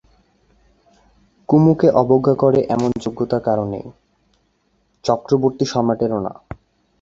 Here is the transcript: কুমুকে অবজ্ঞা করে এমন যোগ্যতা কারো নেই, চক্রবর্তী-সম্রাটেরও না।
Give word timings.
কুমুকে 1.49 1.87
অবজ্ঞা 1.93 2.33
করে 2.33 2.59
এমন 2.69 2.91
যোগ্যতা 3.01 3.37
কারো 3.39 3.65
নেই, 3.65 3.85
চক্রবর্তী-সম্রাটেরও 5.03 6.19
না। 6.19 6.33